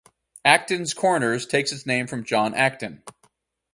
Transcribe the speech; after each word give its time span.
Actons 0.43 0.95
Corners 0.95 1.45
takes 1.45 1.71
its 1.71 1.85
name 1.85 2.07
from 2.07 2.23
John 2.23 2.55
Acton. 2.55 3.03